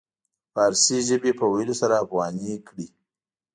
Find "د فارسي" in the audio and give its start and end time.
0.03-0.97